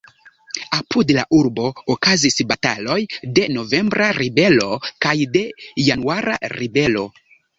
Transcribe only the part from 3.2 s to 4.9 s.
de novembra ribelo